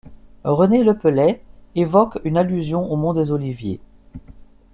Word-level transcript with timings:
René 0.45 0.83
Lepelley 0.83 1.41
évoque 1.75 2.17
une 2.23 2.35
allusion 2.35 2.91
au 2.91 2.95
mont 2.95 3.13
des 3.13 3.31
Oliviers. 3.31 3.79